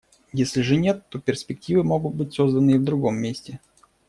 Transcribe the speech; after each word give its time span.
Если 0.33 0.63
же 0.63 0.77
нет, 0.77 1.03
то 1.09 1.19
перспективы 1.19 1.83
могут 1.83 2.15
быть 2.15 2.33
созданы 2.33 2.71
и 2.71 2.77
в 2.79 2.83
другом 2.83 3.17
месте. 3.17 3.59